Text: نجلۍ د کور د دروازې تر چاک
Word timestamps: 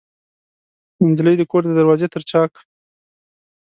نجلۍ 1.09 1.35
د 1.37 1.41
کور 1.51 1.63
د 1.65 1.71
دروازې 1.79 2.07
تر 2.13 2.21
چاک 2.31 2.51